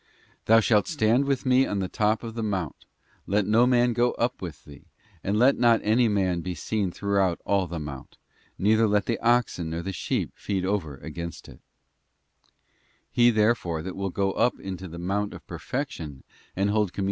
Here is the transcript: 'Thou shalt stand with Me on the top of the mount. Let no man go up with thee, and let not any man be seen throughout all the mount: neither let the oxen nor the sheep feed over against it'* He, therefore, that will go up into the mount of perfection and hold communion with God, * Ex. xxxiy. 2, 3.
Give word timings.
'Thou 0.45 0.59
shalt 0.59 0.87
stand 0.87 1.25
with 1.25 1.45
Me 1.45 1.67
on 1.67 1.77
the 1.77 1.87
top 1.87 2.23
of 2.23 2.33
the 2.33 2.41
mount. 2.41 2.87
Let 3.27 3.45
no 3.45 3.67
man 3.67 3.93
go 3.93 4.13
up 4.13 4.41
with 4.41 4.65
thee, 4.65 4.85
and 5.23 5.37
let 5.37 5.59
not 5.59 5.79
any 5.83 6.07
man 6.07 6.41
be 6.41 6.55
seen 6.55 6.89
throughout 6.91 7.39
all 7.45 7.67
the 7.67 7.77
mount: 7.77 8.17
neither 8.57 8.87
let 8.87 9.05
the 9.05 9.19
oxen 9.19 9.69
nor 9.69 9.83
the 9.83 9.93
sheep 9.93 10.31
feed 10.33 10.65
over 10.65 10.97
against 10.97 11.47
it'* 11.47 11.59
He, 13.11 13.29
therefore, 13.29 13.83
that 13.83 13.95
will 13.95 14.09
go 14.09 14.31
up 14.31 14.59
into 14.59 14.87
the 14.87 14.97
mount 14.97 15.35
of 15.35 15.45
perfection 15.45 16.23
and 16.55 16.71
hold 16.71 16.71
communion 16.71 16.71
with 16.71 16.71
God, 16.71 16.87
* 16.87 16.89
Ex. 16.89 16.91
xxxiy. 16.93 16.93
2, 16.93 16.93
3. 16.93 16.99